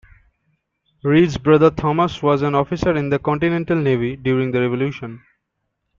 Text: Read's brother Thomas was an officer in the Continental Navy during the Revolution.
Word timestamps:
Read's 1.03 1.37
brother 1.37 1.69
Thomas 1.69 2.23
was 2.23 2.41
an 2.41 2.55
officer 2.55 2.95
in 2.95 3.11
the 3.11 3.19
Continental 3.19 3.75
Navy 3.77 4.15
during 4.15 4.49
the 4.49 4.59
Revolution. 4.61 5.21